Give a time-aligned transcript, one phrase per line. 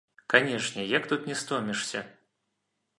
[0.33, 2.05] Канешне, як тут не стомішся!